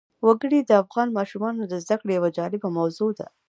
وګړي 0.27 0.59
د 0.63 0.71
افغان 0.83 1.07
ماشومانو 1.17 1.61
د 1.67 1.73
زده 1.83 1.95
کړې 2.01 2.13
یوه 2.17 2.29
جالبه 2.37 2.69
موضوع 2.77 3.11
ده. 3.19 3.27